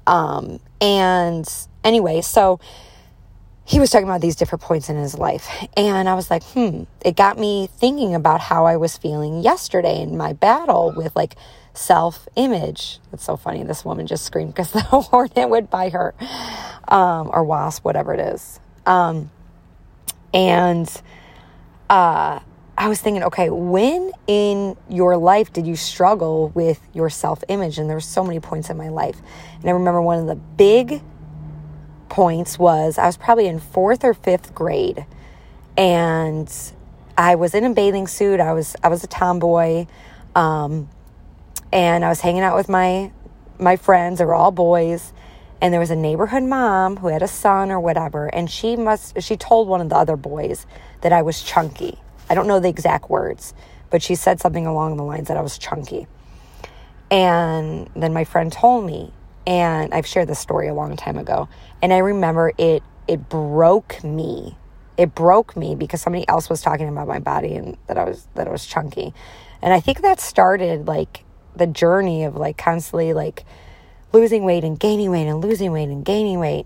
Um, 0.07 0.59
and 0.79 1.47
anyway, 1.83 2.21
so 2.21 2.59
he 3.71 3.79
was 3.79 3.89
talking 3.89 4.05
about 4.05 4.19
these 4.19 4.35
different 4.35 4.61
points 4.61 4.89
in 4.89 4.97
his 4.97 5.17
life. 5.17 5.47
And 5.77 6.09
I 6.09 6.13
was 6.13 6.29
like, 6.29 6.43
hmm, 6.43 6.83
it 7.05 7.15
got 7.15 7.39
me 7.39 7.69
thinking 7.77 8.13
about 8.13 8.41
how 8.41 8.65
I 8.65 8.75
was 8.75 8.97
feeling 8.97 9.41
yesterday 9.41 10.01
in 10.01 10.17
my 10.17 10.33
battle 10.33 10.91
with 10.93 11.15
like 11.15 11.37
self 11.73 12.27
image. 12.35 12.99
It's 13.13 13.23
so 13.23 13.37
funny. 13.37 13.63
This 13.63 13.85
woman 13.85 14.07
just 14.07 14.25
screamed 14.25 14.53
because 14.53 14.71
the 14.73 14.81
hornet 14.81 15.47
went 15.47 15.69
by 15.69 15.87
her, 15.87 16.13
um, 16.89 17.29
or 17.31 17.45
wasp, 17.45 17.85
whatever 17.85 18.13
it 18.13 18.19
is. 18.19 18.59
Um, 18.85 19.31
and 20.33 20.89
uh, 21.89 22.41
I 22.77 22.89
was 22.89 22.99
thinking, 22.99 23.23
okay, 23.23 23.49
when 23.49 24.11
in 24.27 24.75
your 24.89 25.15
life 25.15 25.53
did 25.53 25.65
you 25.65 25.77
struggle 25.77 26.49
with 26.49 26.81
your 26.93 27.09
self 27.09 27.41
image? 27.47 27.77
And 27.77 27.89
there 27.89 27.95
were 27.95 28.01
so 28.01 28.21
many 28.21 28.41
points 28.41 28.69
in 28.69 28.75
my 28.75 28.89
life. 28.89 29.21
And 29.61 29.69
I 29.69 29.71
remember 29.71 30.01
one 30.01 30.19
of 30.19 30.27
the 30.27 30.35
big 30.35 31.01
points 32.11 32.59
was 32.59 32.99
I 32.99 33.07
was 33.07 33.17
probably 33.17 33.47
in 33.47 33.59
fourth 33.59 34.03
or 34.05 34.13
fifth 34.13 34.53
grade. 34.55 35.05
and 35.77 36.51
I 37.17 37.35
was 37.35 37.55
in 37.55 37.65
a 37.65 37.71
bathing 37.73 38.07
suit. 38.07 38.39
I 38.41 38.53
was 38.53 38.75
I 38.83 38.89
was 38.89 39.03
a 39.03 39.07
tomboy, 39.07 39.87
um, 40.35 40.89
and 41.73 42.05
I 42.05 42.09
was 42.09 42.21
hanging 42.21 42.43
out 42.43 42.55
with 42.57 42.69
my 42.69 43.11
my 43.59 43.77
friends. 43.77 44.19
They 44.19 44.25
were 44.25 44.35
all 44.35 44.51
boys, 44.51 45.13
and 45.61 45.73
there 45.73 45.81
was 45.81 45.91
a 45.91 45.97
neighborhood 45.97 46.43
mom 46.43 46.97
who 46.97 47.07
had 47.09 47.23
a 47.23 47.29
son 47.29 47.71
or 47.71 47.79
whatever, 47.79 48.27
and 48.27 48.49
she 48.51 48.75
must 48.77 49.21
she 49.23 49.37
told 49.37 49.67
one 49.69 49.81
of 49.81 49.89
the 49.89 49.97
other 49.97 50.17
boys 50.17 50.65
that 51.01 51.13
I 51.13 51.23
was 51.23 51.41
chunky. 51.43 51.99
I 52.29 52.35
don't 52.35 52.47
know 52.47 52.59
the 52.59 52.69
exact 52.69 53.09
words, 53.09 53.53
but 53.91 54.03
she 54.03 54.15
said 54.15 54.41
something 54.41 54.67
along 54.67 54.97
the 54.97 55.03
lines 55.03 55.29
that 55.29 55.37
I 55.37 55.41
was 55.41 55.57
chunky. 55.57 56.07
And 57.11 57.89
then 57.95 58.13
my 58.13 58.25
friend 58.25 58.51
told 58.51 58.85
me, 58.85 59.13
and 59.45 59.93
I've 59.93 60.05
shared 60.05 60.27
this 60.27 60.39
story 60.39 60.67
a 60.67 60.73
long 60.73 60.95
time 60.95 61.17
ago, 61.17 61.49
and 61.81 61.93
I 61.93 61.99
remember 61.99 62.51
it 62.57 62.83
it 63.07 63.29
broke 63.29 64.03
me. 64.03 64.57
It 64.97 65.15
broke 65.15 65.57
me 65.57 65.75
because 65.75 66.01
somebody 66.01 66.27
else 66.27 66.49
was 66.49 66.61
talking 66.61 66.87
about 66.87 67.07
my 67.07 67.19
body 67.19 67.55
and 67.55 67.77
that 67.87 67.97
I 67.97 68.05
was 68.05 68.27
that 68.35 68.47
I 68.47 68.51
was 68.51 68.65
chunky. 68.65 69.13
And 69.61 69.73
I 69.73 69.79
think 69.79 70.01
that 70.01 70.19
started 70.19 70.87
like 70.87 71.23
the 71.55 71.67
journey 71.67 72.23
of 72.23 72.35
like 72.35 72.57
constantly 72.57 73.13
like 73.13 73.43
losing 74.13 74.43
weight 74.43 74.63
and 74.63 74.79
gaining 74.79 75.11
weight 75.11 75.27
and 75.27 75.41
losing 75.41 75.71
weight 75.71 75.89
and 75.89 76.05
gaining 76.05 76.39
weight. 76.39 76.65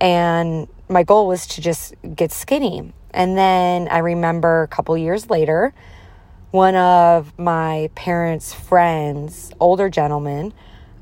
And 0.00 0.68
my 0.88 1.02
goal 1.02 1.26
was 1.26 1.46
to 1.48 1.60
just 1.60 1.94
get 2.14 2.32
skinny. 2.32 2.92
And 3.12 3.38
then 3.38 3.88
I 3.88 3.98
remember 3.98 4.62
a 4.62 4.68
couple 4.68 4.96
years 4.98 5.30
later, 5.30 5.72
one 6.50 6.76
of 6.76 7.36
my 7.38 7.90
parents' 7.94 8.52
friends, 8.52 9.52
older 9.60 9.88
gentleman, 9.88 10.52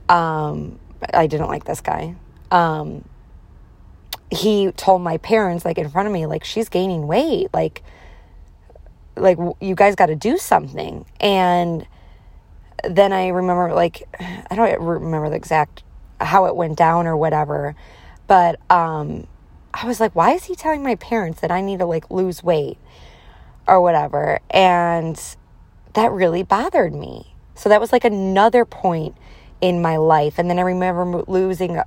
um, 0.09 0.79
I 1.13 1.27
didn't 1.27 1.49
like 1.49 1.65
this 1.65 1.81
guy. 1.81 2.15
Um, 2.51 3.05
he 4.31 4.73
told 4.73 5.03
my 5.03 5.19
parents, 5.19 5.65
like 5.65 5.79
in 5.79 5.89
front 5.89 6.07
of 6.07 6.13
me, 6.13 6.27
like 6.27 6.45
she's 6.45 6.69
gaining 6.69 7.07
weight, 7.07 7.49
like, 7.53 7.83
like 9.17 9.39
you 9.61 9.75
guys 9.75 9.95
got 9.95 10.07
to 10.07 10.17
do 10.17 10.39
something. 10.39 11.05
And 11.21 11.87
then 12.89 13.13
I 13.13 13.29
remember, 13.29 13.75
like, 13.75 14.03
I 14.51 14.55
don't 14.55 14.81
remember 14.81 15.29
the 15.29 15.37
exact 15.37 15.83
how 16.21 16.47
it 16.47 16.55
went 16.55 16.79
down 16.79 17.07
or 17.07 17.17
whatever, 17.17 17.75
but 18.27 18.59
um, 18.71 19.27
I 19.75 19.87
was 19.87 20.01
like, 20.01 20.15
why 20.15 20.33
is 20.33 20.45
he 20.45 20.55
telling 20.55 20.83
my 20.83 20.95
parents 20.95 21.41
that 21.41 21.51
I 21.51 21.61
need 21.61 21.79
to 21.81 21.87
like 21.87 22.11
lose 22.11 22.43
weight 22.43 22.79
or 23.67 23.81
whatever? 23.81 24.41
And 24.51 25.21
that 25.95 26.13
really 26.13 26.43
bothered 26.43 26.95
me. 26.95 27.35
So 27.55 27.69
that 27.69 27.81
was 27.81 27.93
like 27.93 28.05
another 28.05 28.65
point 28.65 29.17
in 29.63 29.81
my 29.81 29.97
life. 29.97 30.39
And 30.39 30.51
then 30.51 30.59
I 30.59 30.63
remember 30.63 31.23
losing 31.27 31.79
uh, 31.79 31.85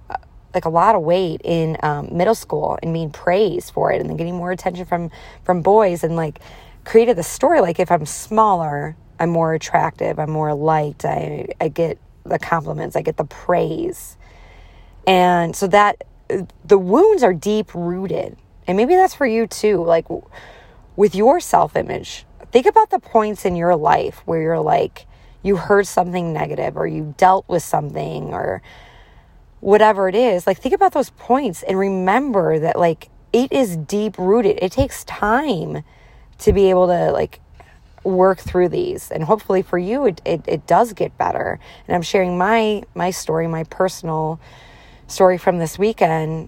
like 0.55 0.65
a 0.65 0.70
lot 0.70 0.96
of 0.96 1.01
weight 1.01 1.41
in 1.44 1.77
um, 1.84 2.08
middle 2.12 2.34
school 2.34 2.79
and 2.82 2.94
being 2.94 3.12
praised 3.12 3.72
for 3.72 3.91
it 3.91 4.00
and 4.01 4.10
then 4.10 4.17
getting 4.17 4.36
more 4.36 4.51
attention 4.51 4.86
from 4.86 5.12
from 5.44 5.62
boys 5.62 6.03
and 6.03 6.15
like 6.15 6.39
created 6.86 7.17
the 7.17 7.24
story 7.24 7.62
like 7.62 7.79
if 7.79 7.91
I'm 7.91 8.05
smaller, 8.05 8.96
I'm 9.20 9.29
more 9.29 9.53
attractive, 9.53 10.17
I'm 10.17 10.32
more 10.32 10.53
liked, 10.53 11.05
I 11.05 11.50
I 11.60 11.67
get 11.67 12.00
the 12.24 12.39
compliments, 12.39 12.96
I 12.96 13.01
get 13.01 13.17
the 13.17 13.25
praise. 13.25 14.17
And 15.05 15.55
so 15.55 15.67
that 15.67 16.03
the 16.65 16.77
wounds 16.79 17.22
are 17.22 17.34
deep 17.34 17.75
rooted. 17.75 18.38
And 18.67 18.77
maybe 18.77 18.96
that's 18.96 19.13
for 19.13 19.27
you 19.27 19.46
too. 19.46 19.84
Like 19.84 20.05
with 20.96 21.13
your 21.13 21.39
self 21.39 21.75
image, 21.75 22.25
think 22.51 22.65
about 22.65 22.89
the 22.89 23.00
points 23.00 23.46
in 23.46 23.58
your 23.58 23.75
life 23.75 24.22
where 24.25 24.41
you're 24.41 24.60
like, 24.60 25.05
you 25.46 25.56
heard 25.56 25.88
something 25.88 26.34
negative 26.34 26.75
or 26.78 26.88
you 26.88 27.14
dealt 27.18 27.48
with 27.48 27.64
something 27.64 28.34
or 28.34 28.62
whatever 29.60 30.10
it 30.10 30.16
is. 30.16 30.46
Like, 30.48 30.58
think 30.58 30.75
about 30.75 30.94
those 30.94 31.12
points 31.12 31.64
and 31.64 31.78
remember 31.78 32.60
that, 32.60 32.78
like, 32.78 33.10
it 33.32 33.52
is 33.52 33.78
deep 33.78 34.18
rooted. 34.18 34.60
It 34.62 34.72
takes 34.72 35.04
time 35.04 35.84
to 36.40 36.54
be 36.54 36.70
able 36.70 36.88
to, 36.88 37.12
like, 37.12 37.42
work 38.04 38.38
through 38.38 38.70
these 38.70 39.10
and 39.10 39.24
hopefully 39.24 39.64
for 39.64 39.80
you 39.80 40.06
it, 40.06 40.22
it, 40.24 40.42
it 40.48 40.68
does 40.68 40.94
get 40.94 41.18
better 41.18 41.60
and 41.88 41.96
i'm 41.96 42.04
sharing 42.04 42.38
my 42.38 42.84
my 42.94 43.10
story 43.10 43.48
my 43.48 43.64
personal 43.64 44.40
story 45.08 45.40
from 45.40 45.58
this 45.58 45.80
weekend 45.80 46.48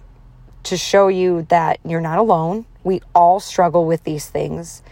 to 0.64 0.76
show 0.76 1.08
you 1.08 1.46
that 1.48 1.78
you're 1.84 2.00
not 2.00 2.18
alone. 2.18 2.66
We 2.84 3.00
all 3.14 3.40
struggle 3.40 3.86
with 3.86 4.04
these 4.04 4.28
things 4.28 4.82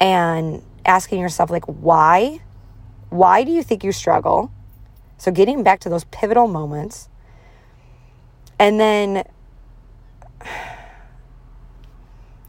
and 0.00 0.62
asking 0.84 1.20
yourself 1.20 1.50
like 1.50 1.64
why? 1.64 2.40
Why 3.16 3.44
do 3.44 3.50
you 3.50 3.62
think 3.62 3.82
you 3.84 3.92
struggle? 3.92 4.50
So 5.18 5.30
getting 5.30 5.62
back 5.62 5.80
to 5.80 5.88
those 5.88 6.04
pivotal 6.04 6.48
moments 6.48 7.08
and 8.58 8.78
then 8.78 9.24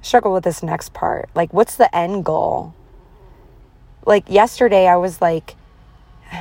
struggle 0.02 0.34
with 0.34 0.44
this 0.44 0.62
next 0.62 0.94
part. 0.94 1.30
Like 1.36 1.54
what's 1.54 1.76
the 1.76 1.94
end 1.96 2.26
goal? 2.26 2.74
Like 4.06 4.30
yesterday 4.30 4.88
I 4.88 4.98
was 4.98 5.22
like 5.22 5.56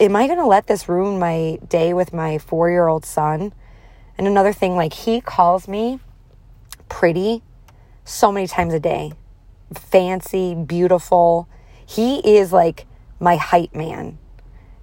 am 0.00 0.16
I 0.16 0.26
going 0.26 0.38
to 0.38 0.46
let 0.46 0.66
this 0.66 0.88
ruin 0.88 1.18
my 1.18 1.58
day 1.68 1.92
with 1.92 2.12
my 2.12 2.38
four 2.38 2.70
year 2.70 2.86
old 2.86 3.04
son? 3.04 3.52
And 4.16 4.26
another 4.26 4.52
thing, 4.52 4.74
like, 4.74 4.92
he 4.92 5.20
calls 5.20 5.68
me 5.68 6.00
pretty 6.88 7.42
so 8.04 8.32
many 8.32 8.48
times 8.48 8.74
a 8.74 8.80
day 8.80 9.12
fancy, 9.74 10.54
beautiful. 10.54 11.48
He 11.88 12.18
is 12.36 12.52
like 12.52 12.86
my 13.18 13.36
hype 13.36 13.74
man. 13.74 14.18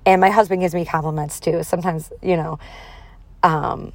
And 0.07 0.19
my 0.19 0.31
husband 0.31 0.61
gives 0.61 0.73
me 0.73 0.85
compliments 0.85 1.39
too. 1.39 1.61
Sometimes, 1.61 2.11
you 2.21 2.35
know, 2.35 2.59
um, 3.43 3.93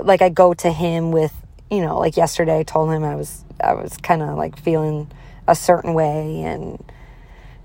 like 0.00 0.22
I 0.22 0.28
go 0.28 0.54
to 0.54 0.70
him 0.70 1.10
with, 1.10 1.34
you 1.68 1.80
know, 1.80 1.98
like 1.98 2.16
yesterday 2.16 2.60
I 2.60 2.62
told 2.62 2.92
him 2.92 3.02
I 3.02 3.16
was, 3.16 3.44
I 3.60 3.74
was 3.74 3.96
kind 3.96 4.22
of 4.22 4.36
like 4.36 4.58
feeling 4.58 5.10
a 5.48 5.56
certain 5.56 5.94
way 5.94 6.42
and, 6.42 6.82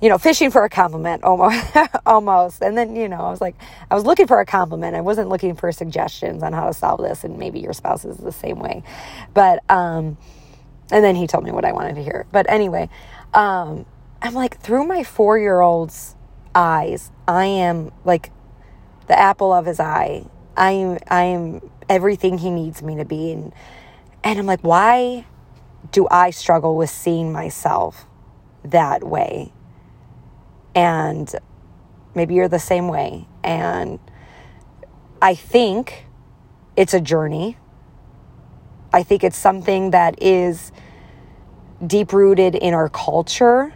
you 0.01 0.09
know, 0.09 0.17
fishing 0.17 0.49
for 0.49 0.63
a 0.63 0.69
compliment 0.69 1.23
almost, 1.25 1.63
almost. 2.07 2.63
And 2.63 2.75
then, 2.75 2.95
you 2.95 3.07
know, 3.07 3.21
I 3.21 3.29
was 3.29 3.41
like, 3.41 3.55
I 3.91 3.95
was 3.95 4.05
looking 4.05 4.25
for 4.25 4.39
a 4.39 4.45
compliment. 4.45 4.95
I 4.95 5.01
wasn't 5.01 5.29
looking 5.29 5.55
for 5.55 5.71
suggestions 5.71 6.41
on 6.41 6.53
how 6.53 6.65
to 6.65 6.73
solve 6.73 7.01
this. 7.01 7.23
And 7.23 7.37
maybe 7.37 7.59
your 7.59 7.73
spouse 7.73 8.05
is 8.05 8.17
the 8.17 8.31
same 8.31 8.59
way. 8.59 8.81
But, 9.35 9.63
um, 9.69 10.17
and 10.91 11.03
then 11.03 11.15
he 11.15 11.27
told 11.27 11.43
me 11.43 11.51
what 11.51 11.63
I 11.63 11.73
wanted 11.73 11.95
to 11.95 12.03
hear. 12.03 12.25
But 12.31 12.49
anyway, 12.49 12.89
um, 13.35 13.85
I'm 14.21 14.33
like, 14.35 14.59
through 14.59 14.85
my 14.85 15.03
four 15.03 15.39
year 15.39 15.61
old's 15.61 16.15
eyes, 16.53 17.11
I 17.27 17.45
am 17.45 17.91
like 18.05 18.31
the 19.07 19.17
apple 19.17 19.51
of 19.51 19.65
his 19.65 19.79
eye. 19.79 20.25
I 20.55 20.71
am, 20.71 20.99
I 21.07 21.23
am 21.23 21.71
everything 21.89 22.37
he 22.37 22.51
needs 22.51 22.83
me 22.83 22.95
to 22.97 23.05
be. 23.05 23.31
And, 23.31 23.51
and 24.23 24.37
I'm 24.37 24.45
like, 24.45 24.61
why 24.61 25.25
do 25.91 26.07
I 26.11 26.29
struggle 26.29 26.75
with 26.75 26.91
seeing 26.91 27.31
myself 27.31 28.05
that 28.63 29.03
way? 29.03 29.51
And 30.75 31.33
maybe 32.13 32.35
you're 32.35 32.47
the 32.47 32.59
same 32.59 32.87
way. 32.87 33.27
And 33.43 33.99
I 35.19 35.33
think 35.33 36.05
it's 36.77 36.93
a 36.93 37.01
journey. 37.01 37.57
I 38.93 39.01
think 39.01 39.23
it's 39.23 39.37
something 39.37 39.91
that 39.91 40.21
is 40.21 40.71
deep 41.85 42.13
rooted 42.13 42.53
in 42.53 42.75
our 42.75 42.89
culture 42.89 43.73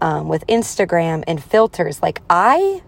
um, 0.00 0.28
with 0.28 0.46
Instagram 0.46 1.24
and 1.26 1.42
filters. 1.42 2.02
Like, 2.02 2.22
I 2.30 2.82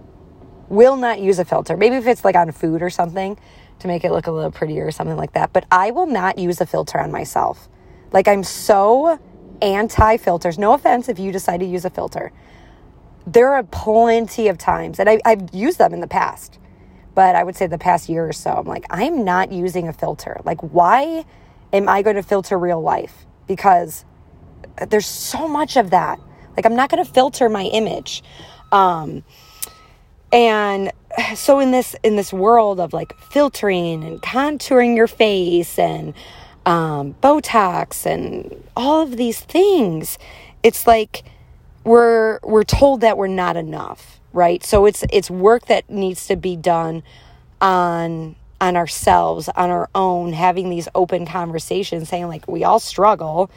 will 0.68 0.96
not 0.96 1.20
use 1.20 1.38
a 1.38 1.44
filter. 1.44 1.76
Maybe 1.76 1.96
if 1.96 2.06
it's 2.06 2.24
like 2.24 2.36
on 2.36 2.52
food 2.52 2.82
or 2.82 2.90
something 2.90 3.38
to 3.80 3.88
make 3.88 4.04
it 4.04 4.12
look 4.12 4.26
a 4.26 4.32
little 4.32 4.50
prettier 4.50 4.86
or 4.86 4.90
something 4.90 5.16
like 5.16 5.32
that. 5.32 5.52
But 5.52 5.66
I 5.70 5.90
will 5.90 6.06
not 6.06 6.38
use 6.38 6.60
a 6.60 6.66
filter 6.66 7.00
on 7.00 7.10
myself. 7.10 7.68
Like, 8.12 8.28
I'm 8.28 8.44
so 8.44 9.18
anti 9.62 10.16
filters. 10.16 10.58
No 10.58 10.72
offense 10.74 11.08
if 11.08 11.18
you 11.18 11.32
decide 11.32 11.60
to 11.60 11.66
use 11.66 11.84
a 11.84 11.90
filter 11.90 12.32
there 13.26 13.52
are 13.52 13.62
plenty 13.62 14.48
of 14.48 14.58
times, 14.58 14.98
and 14.98 15.08
I, 15.08 15.20
I've 15.24 15.54
used 15.54 15.78
them 15.78 15.92
in 15.92 16.00
the 16.00 16.06
past, 16.06 16.58
but 17.14 17.36
I 17.36 17.44
would 17.44 17.56
say 17.56 17.66
the 17.66 17.78
past 17.78 18.08
year 18.08 18.26
or 18.26 18.32
so, 18.32 18.50
I'm 18.50 18.66
like, 18.66 18.84
I'm 18.90 19.24
not 19.24 19.52
using 19.52 19.88
a 19.88 19.92
filter. 19.92 20.40
Like, 20.44 20.60
why 20.60 21.24
am 21.72 21.88
I 21.88 22.02
going 22.02 22.16
to 22.16 22.22
filter 22.22 22.58
real 22.58 22.80
life? 22.80 23.26
Because 23.46 24.04
there's 24.88 25.06
so 25.06 25.46
much 25.46 25.76
of 25.76 25.90
that. 25.90 26.18
Like, 26.60 26.66
I'm 26.70 26.76
not 26.76 26.90
going 26.90 27.02
to 27.02 27.10
filter 27.10 27.48
my 27.48 27.64
image. 27.64 28.22
Um, 28.70 29.24
and 30.30 30.92
so 31.34 31.58
in 31.58 31.70
this 31.70 31.96
in 32.02 32.16
this 32.16 32.34
world 32.34 32.80
of 32.80 32.92
like 32.92 33.18
filtering 33.18 34.04
and 34.04 34.20
contouring 34.20 34.94
your 34.94 35.06
face 35.06 35.78
and 35.78 36.12
um, 36.66 37.14
Botox 37.22 38.04
and 38.04 38.62
all 38.76 39.00
of 39.00 39.16
these 39.16 39.40
things, 39.40 40.18
it's 40.62 40.86
like 40.86 41.24
we're 41.82 42.40
we're 42.42 42.64
told 42.64 43.00
that 43.00 43.16
we're 43.16 43.26
not 43.26 43.56
enough, 43.56 44.20
right? 44.34 44.62
So 44.62 44.84
it's 44.84 45.02
it's 45.10 45.30
work 45.30 45.64
that 45.66 45.88
needs 45.88 46.26
to 46.26 46.36
be 46.36 46.56
done 46.56 47.02
on 47.62 48.36
on 48.60 48.76
ourselves, 48.76 49.48
on 49.48 49.70
our 49.70 49.88
own, 49.94 50.34
having 50.34 50.68
these 50.68 50.88
open 50.94 51.24
conversations 51.24 52.10
saying 52.10 52.28
like 52.28 52.46
we 52.46 52.64
all 52.64 52.78
struggle. 52.78 53.50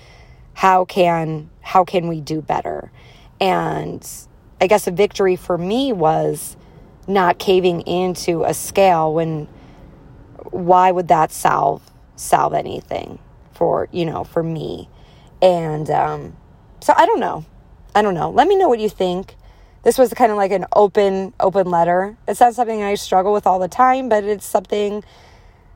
How 0.53 0.85
can 0.85 1.49
how 1.61 1.83
can 1.83 2.07
we 2.07 2.21
do 2.21 2.41
better? 2.41 2.91
And 3.39 4.07
I 4.61 4.67
guess 4.67 4.87
a 4.87 4.91
victory 4.91 5.35
for 5.35 5.57
me 5.57 5.91
was 5.91 6.55
not 7.07 7.39
caving 7.39 7.81
into 7.81 8.43
a 8.43 8.53
scale 8.53 9.13
when 9.13 9.47
why 10.51 10.91
would 10.91 11.07
that 11.07 11.31
solve 11.31 11.81
solve 12.15 12.53
anything 12.53 13.19
for, 13.53 13.89
you 13.91 14.05
know, 14.05 14.23
for 14.23 14.43
me? 14.43 14.89
And 15.41 15.89
um, 15.89 16.37
so 16.81 16.93
I 16.95 17.05
don't 17.05 17.19
know. 17.19 17.45
I 17.95 18.01
don't 18.01 18.13
know. 18.13 18.29
Let 18.29 18.47
me 18.47 18.55
know 18.55 18.69
what 18.69 18.79
you 18.79 18.89
think. 18.89 19.35
This 19.83 19.97
was 19.97 20.13
kind 20.13 20.31
of 20.31 20.37
like 20.37 20.51
an 20.51 20.65
open 20.73 21.33
open 21.39 21.69
letter. 21.69 22.17
It's 22.27 22.39
not 22.39 22.55
something 22.55 22.81
I 22.81 22.95
struggle 22.95 23.33
with 23.33 23.45
all 23.45 23.59
the 23.59 23.67
time, 23.67 24.07
but 24.07 24.23
it's 24.23 24.45
something 24.45 25.03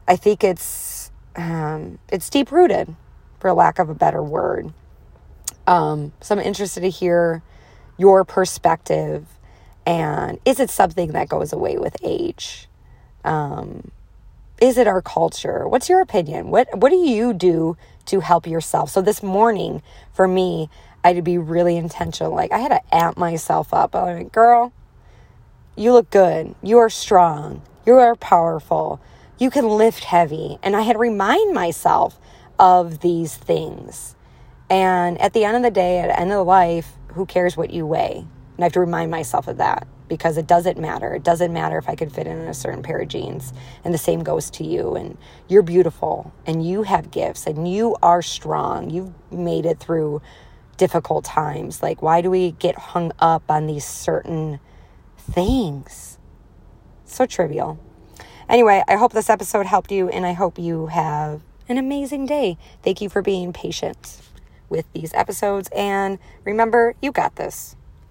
I 0.07 0.15
think 0.15 0.43
it's 0.43 1.11
um, 1.35 1.99
it's 2.09 2.29
deep 2.29 2.51
rooted, 2.51 2.95
for 3.39 3.53
lack 3.53 3.79
of 3.79 3.89
a 3.89 3.95
better 3.95 4.21
word. 4.21 4.73
Um, 5.65 6.13
so 6.21 6.35
I'm 6.35 6.41
interested 6.41 6.81
to 6.81 6.89
hear 6.89 7.43
your 7.97 8.23
perspective, 8.23 9.25
and 9.85 10.39
is 10.45 10.59
it 10.59 10.69
something 10.69 11.11
that 11.13 11.29
goes 11.29 11.51
away 11.51 11.77
with 11.77 11.97
age? 12.03 12.67
Um, 13.25 13.91
is 14.61 14.77
it 14.77 14.87
our 14.87 15.01
culture? 15.01 15.67
What's 15.67 15.89
your 15.89 16.01
opinion? 16.01 16.49
What 16.49 16.67
what 16.77 16.89
do 16.89 16.95
you 16.95 17.33
do 17.33 17.77
to 18.05 18.21
help 18.21 18.47
yourself? 18.47 18.89
So 18.89 19.01
this 19.01 19.21
morning 19.21 19.83
for 20.13 20.27
me, 20.27 20.69
I 21.03 21.09
had 21.09 21.17
to 21.17 21.21
be 21.21 21.37
really 21.37 21.77
intentional. 21.77 22.33
Like 22.33 22.51
I 22.51 22.59
had 22.59 22.69
to 22.69 22.81
amp 22.95 23.17
myself 23.17 23.73
up. 23.73 23.95
I'm 23.95 24.17
like, 24.17 24.31
girl, 24.31 24.73
you 25.75 25.93
look 25.93 26.09
good. 26.09 26.55
You 26.63 26.79
are 26.79 26.89
strong. 26.89 27.61
You 27.85 27.95
are 27.95 28.15
powerful. 28.15 28.99
You 29.37 29.51
can 29.51 29.67
lift 29.67 30.05
heavy. 30.05 30.57
And 30.63 30.75
I 30.75 30.81
had 30.81 30.93
to 30.93 30.99
remind 30.99 31.53
myself 31.53 32.19
of 32.59 32.99
these 32.99 33.35
things. 33.35 34.15
And 34.69 35.19
at 35.21 35.33
the 35.33 35.45
end 35.45 35.57
of 35.57 35.63
the 35.63 35.71
day, 35.71 35.99
at 35.99 36.07
the 36.07 36.19
end 36.19 36.31
of 36.31 36.45
life, 36.45 36.93
who 37.13 37.25
cares 37.25 37.55
what 37.55 37.71
you 37.71 37.85
weigh? 37.85 38.25
And 38.55 38.59
I 38.59 38.63
have 38.63 38.73
to 38.73 38.79
remind 38.79 39.11
myself 39.11 39.47
of 39.47 39.57
that 39.57 39.87
because 40.07 40.37
it 40.37 40.47
doesn't 40.47 40.77
matter. 40.77 41.13
It 41.13 41.23
doesn't 41.23 41.51
matter 41.51 41.77
if 41.77 41.89
I 41.89 41.95
could 41.95 42.11
fit 42.11 42.27
in 42.27 42.37
a 42.37 42.53
certain 42.53 42.81
pair 42.81 42.99
of 42.99 43.07
jeans. 43.07 43.53
And 43.83 43.93
the 43.93 43.97
same 43.97 44.23
goes 44.23 44.49
to 44.51 44.63
you. 44.63 44.95
And 44.95 45.17
you're 45.47 45.61
beautiful 45.61 46.33
and 46.45 46.65
you 46.65 46.83
have 46.83 47.11
gifts 47.11 47.45
and 47.45 47.71
you 47.71 47.95
are 48.01 48.21
strong. 48.21 48.89
You've 48.89 49.13
made 49.31 49.65
it 49.65 49.79
through 49.79 50.21
difficult 50.77 51.25
times. 51.25 51.81
Like, 51.83 52.01
why 52.01 52.21
do 52.21 52.29
we 52.29 52.51
get 52.51 52.77
hung 52.77 53.11
up 53.19 53.43
on 53.49 53.67
these 53.67 53.85
certain 53.85 54.59
things? 55.17 56.17
So 57.05 57.25
trivial. 57.25 57.79
Anyway, 58.49 58.83
I 58.87 58.95
hope 58.95 59.11
this 59.11 59.29
episode 59.29 59.65
helped 59.65 59.91
you 59.91 60.07
and 60.09 60.25
I 60.25 60.33
hope 60.33 60.57
you 60.57 60.87
have 60.87 61.41
an 61.69 61.77
amazing 61.77 62.25
day. 62.25 62.57
Thank 62.83 63.01
you 63.01 63.09
for 63.09 63.21
being 63.21 63.53
patient 63.53 64.21
with 64.69 64.85
these 64.93 65.13
episodes. 65.13 65.69
And 65.75 66.19
remember, 66.43 66.95
you 67.01 67.11
got 67.11 67.37
this. 67.37 67.76